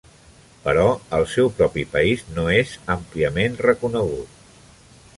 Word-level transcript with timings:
Però 0.63 0.85
al 1.17 1.25
seu 1.33 1.51
propi 1.59 1.85
país 1.93 2.25
no 2.39 2.49
és 2.63 2.75
àmpliament 2.97 3.63
reconegut. 3.71 4.45